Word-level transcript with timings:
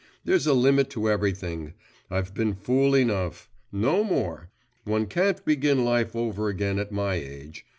There's 0.25 0.47
a 0.47 0.55
limit 0.55 0.89
to 0.89 1.11
everything. 1.11 1.75
I've 2.09 2.33
been 2.33 2.55
fool 2.55 2.95
enough. 2.95 3.51
No 3.71 4.03
more! 4.03 4.49
One 4.83 5.05
can't 5.05 5.45
begin 5.45 5.85
life 5.85 6.15
over 6.15 6.49
again 6.49 6.79
at 6.79 6.91
my 6.91 7.13
age. 7.17 7.67